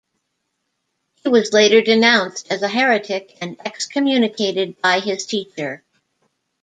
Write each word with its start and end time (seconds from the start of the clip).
He 1.17 1.29
was 1.29 1.53
later 1.53 1.79
denounced 1.83 2.51
as 2.51 2.63
a 2.63 2.67
heretic 2.67 3.37
and 3.39 3.55
excommunicated 3.63 4.81
by 4.81 4.99
his 4.99 5.27
teacher. 5.27 5.83